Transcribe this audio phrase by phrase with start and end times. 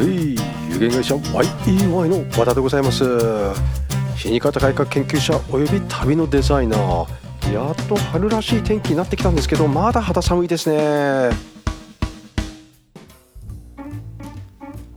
[0.00, 0.34] はい
[0.72, 3.04] 有限会社 YEY の和田でございます。
[4.16, 7.52] 死に方改革研究者および旅のデザイナー。
[7.52, 10.78] やっと春らしい天気になってきたんですけどまだ肌寒いですね。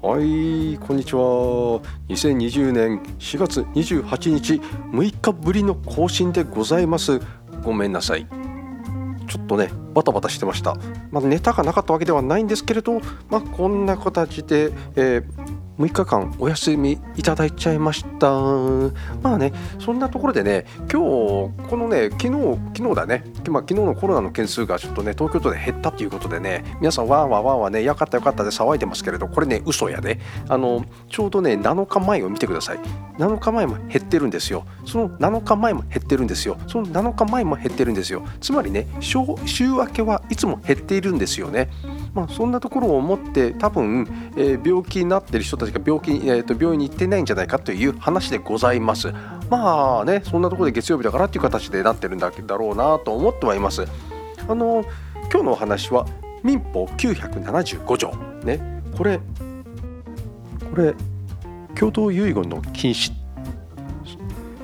[0.00, 1.80] はいこんにちは。
[2.08, 4.54] 2020年4月28日
[4.92, 7.20] 6日ぶりの更新でございます。
[7.64, 8.41] ごめんなさい。
[9.26, 10.76] ちょっとねバタバタしてました、
[11.10, 18.30] まあ、ネタがなかったわけではないんですけれど、まあ、こんな形で、えー6日間お休みいただいちゃいました。
[19.22, 32.78] まあねそんなところでね今日このね昨日昨日だね、まあ、昨日のコロナの件数がちょっとね東京都で減ったということでね皆さんわーわーわーわーねよかったよかったで騒いでますけれどこれね嘘やであのちょうどね7日前を見てください。
[33.18, 34.64] 7日前も減ってるんですよ。
[34.86, 36.56] その7日前も減ってるんですよ。
[36.66, 38.24] その7日前も減ってるんですよ。
[38.40, 41.68] つまりね週明けはいつも減っているんですよね。
[42.14, 49.12] まあそんなところを思って多分、えー、病気になってる人たちが病気、えー、と病院に行ってないんじゃないかという話でございます。
[49.52, 53.84] まあねそんなとこで月曜日だからっていう形でなってるんだろうなと思ってはいます。
[54.48, 54.82] あの
[55.30, 56.06] 今日のお話は
[56.42, 58.14] 民法975条。
[58.44, 58.80] ね。
[58.96, 59.20] これ
[60.70, 60.94] これ
[61.78, 63.12] 共同遺言の禁止。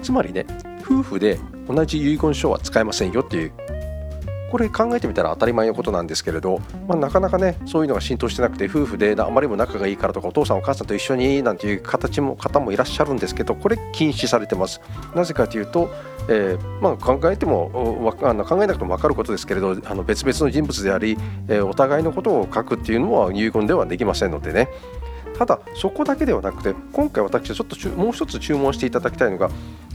[0.00, 0.46] つまりね
[0.80, 3.52] 夫婦で同じ遺言書は使えませんよっていう
[4.50, 14.80] これ考えてみたら当たり前のことなんですけれど、まあ、なかなかねそういうのが浸透してなくて夫婦であまりにも仲がいいからとかお父さんお母さんと一緒になんていう形も方もいらっしゃるんですけどこれ禁止されてます。
[15.14, 15.90] なぜかというと、
[16.28, 21.18] えー、まあ、考えてもあの考えなくても分かることですけれどあの別々の人物であり、
[21.48, 24.68] えー、お互いのことを書くっていうのは遺言ではできませんのでね。
[25.38, 29.50] ただそこだけではなくて今回私はちょっともう一つ注文していただきたいのが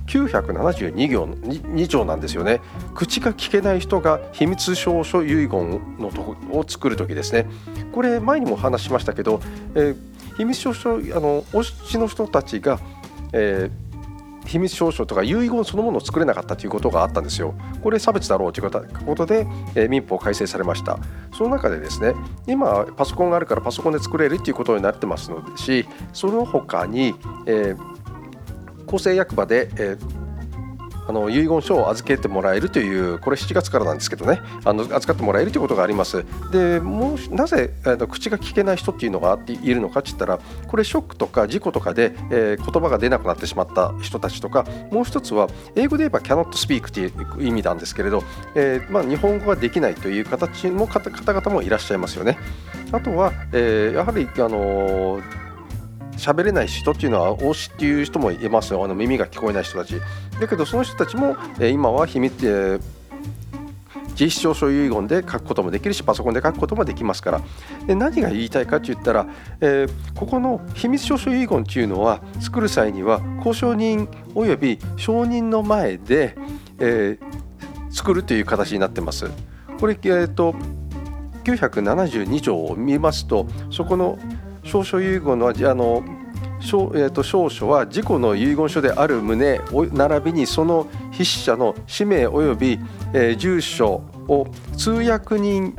[0.08, 2.62] 972行 2, 条なんですよね
[2.94, 7.48] 口が聞けない人が秘密証書遺言のとを作る時ですね
[7.92, 9.42] これ前にも話しましたけど、
[9.76, 9.96] えー、
[10.38, 12.80] 秘密証書あのおしの人たちが、
[13.32, 17.54] えー、秘密証書とか遺言そのものを作れなかったということがあったんですよ。
[17.82, 18.72] これ差別だろうという
[19.06, 21.00] ことで、えー、民法改正されました。
[21.36, 22.14] その中でですね、
[22.48, 27.94] 今パソコンがあるからパソコンで作れるということになってますのでし、その他に、えー
[28.94, 29.98] 厚生役場で、え
[31.08, 34.42] あの遺言書を預けてもらえるというこれ7月からなんですけどね。
[34.64, 36.26] あの預かってもらえるということがあります。
[36.52, 48.24] でもうなぜ、えー、口が聞けない人っていうのがっているのかって言ったらこれショックとか事故とかで、えー、言葉が出なくなってしまった人たちとかもう一つは英語で言えば cannot speak という意味なんですけれど、
[48.56, 52.38] えーまあ、日本語ができないという形の方々もいらっしゃいますよね。
[52.92, 55.43] あとは、えー、やはりあのー
[56.18, 58.84] 喋れない人っていうのは推しっていう人もいますよ。
[58.84, 60.00] あの耳が聞こえない人たち。
[60.40, 62.82] だけどその人たちも、え今は秘密、えー、
[64.16, 67.42] 実証書遺言で書くこともできるしパソコンで書くこともできますから。
[67.86, 69.28] で何が言いたいかって言ったら、
[69.62, 76.36] えー、ここの秘密証書遺言っていうのは作る際には交渉人および証人の前で、
[76.80, 79.30] えー、作るという形になってます。
[79.80, 80.56] これ、えーと、
[81.44, 84.18] 972条を見ますとそこの
[84.64, 86.04] 証書遺言のあの
[86.60, 89.60] 証,、えーと、証書は自己の遺言書である旨
[89.92, 92.80] 並びにその筆者の氏名及び、
[93.14, 94.48] えー、住所を
[94.78, 95.76] 通訳人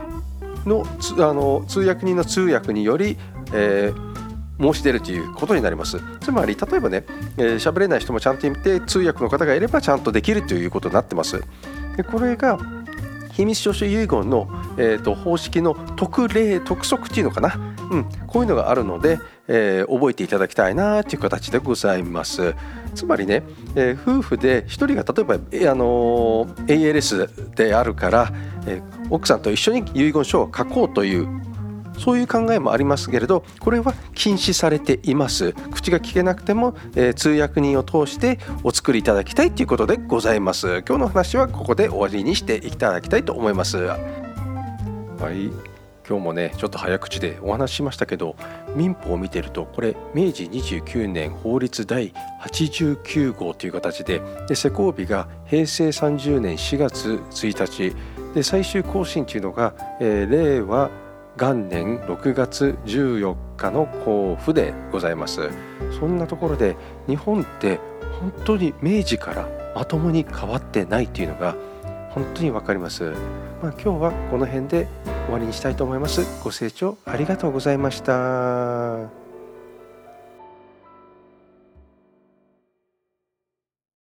[0.67, 0.84] の
[1.19, 3.17] あの通訳人の通訳により、
[3.53, 4.15] えー
[4.61, 6.00] 申し出るということになります。
[6.21, 7.05] つまり例えばね
[7.37, 11.43] 喋、えー、れない人もちゃんといて通訳の方がいればちゃんとできるということになってます。
[11.97, 12.59] でこれが
[13.33, 17.59] 秘密証書遺言の、えーと、方式の特例特則っていうのかな、
[17.94, 22.55] うん、こういうのがあるので、えー、覚えていただきたいなという形でございます。
[22.94, 23.44] つまりね、
[23.77, 28.32] えー、夫婦で1人が例えば、えー、あの ALS であるから、
[28.66, 31.28] え奥さんと一緒に遺言書を書こうという
[31.99, 35.53] そういう考えもありますけれどこれは禁止されています。
[35.53, 40.82] 口が聞けなくても、えー、通訳人を通してお作りいただきたいということでございます。
[40.88, 43.76] 今日の話はここで終わりにしていただきたいと思います。
[43.76, 43.99] は
[45.31, 45.74] い。
[46.06, 48.37] 今日もねちょっと早口でお話ししましたけど
[48.77, 52.12] 民法を見てるとこれ明治29年法律第
[52.43, 57.97] 89号という形でで施行日が平成30年4月1日
[58.35, 60.91] で最終更新というのが、えー、令和
[61.37, 65.51] 元年6月14日の交付でございます。
[65.99, 66.77] そんなところで
[67.09, 67.81] 日本って
[68.21, 71.56] 本当に明治からまともに変わってないっていうのが
[72.11, 73.11] 本当に分かります、
[73.61, 74.87] まあ、今日はこの辺で
[75.25, 76.23] 終わりにしたいと思います。
[76.43, 79.24] ご清聴ありがとうございました。